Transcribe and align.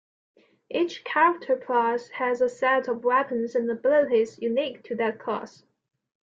Each 0.67 1.03
character 1.03 1.55
class 1.55 2.07
has 2.07 2.41
a 2.41 2.49
set 2.49 2.87
of 2.87 3.03
weapons 3.03 3.53
and 3.53 3.69
abilities 3.69 4.39
unique 4.41 4.81
to 4.85 4.95
that 4.95 5.19
class. 5.19 5.63